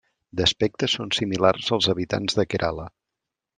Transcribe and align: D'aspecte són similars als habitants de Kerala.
D'aspecte 0.39 0.89
són 0.93 1.11
similars 1.17 1.69
als 1.77 1.91
habitants 1.95 2.41
de 2.41 2.49
Kerala. 2.55 2.91